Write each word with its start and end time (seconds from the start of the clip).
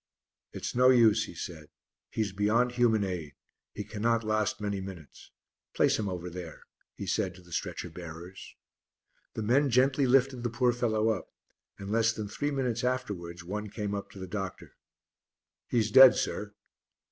"It's 0.51 0.73
no 0.73 0.89
use," 0.89 1.25
he 1.25 1.35
said, 1.35 1.69
"he's 2.09 2.31
beyond 2.33 2.71
human 2.71 3.03
aid; 3.03 3.35
he 3.71 3.83
cannot 3.83 4.23
last 4.23 4.59
many 4.59 4.81
minutes. 4.81 5.29
Place 5.75 5.99
him 5.99 6.09
over 6.09 6.27
there," 6.27 6.63
he 6.95 7.05
said 7.05 7.35
to 7.35 7.41
the 7.43 7.51
stretcher 7.51 7.91
bearers. 7.91 8.55
The 9.35 9.43
men 9.43 9.69
gently 9.69 10.07
lifted 10.07 10.41
the 10.41 10.49
poor 10.49 10.73
fellow 10.73 11.09
up, 11.09 11.31
and 11.77 11.91
less 11.91 12.13
than 12.13 12.27
three 12.27 12.49
minutes 12.49 12.83
afterwards 12.83 13.43
one 13.43 13.69
came 13.69 13.93
up 13.93 14.09
to 14.13 14.19
the 14.19 14.25
doctor. 14.25 14.75
"He's 15.67 15.91
dead, 15.91 16.15
sir." 16.15 16.55